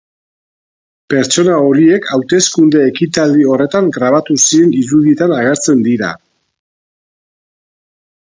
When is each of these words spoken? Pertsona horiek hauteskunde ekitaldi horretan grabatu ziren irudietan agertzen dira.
Pertsona 1.13 1.57
horiek 1.65 2.07
hauteskunde 2.15 2.81
ekitaldi 2.93 3.45
horretan 3.51 3.91
grabatu 3.99 4.39
ziren 4.47 4.73
irudietan 4.79 5.35
agertzen 5.41 5.85
dira. 5.89 6.09